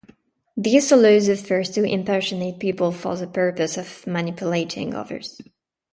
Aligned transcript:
This 0.57 0.91
allows 0.91 1.27
the 1.27 1.37
First 1.37 1.75
to 1.75 1.83
impersonate 1.83 2.57
people 2.57 2.91
for 2.91 3.15
the 3.15 3.27
purpose 3.27 3.77
of 3.77 4.07
manipulating 4.07 4.95
others. 4.95 5.39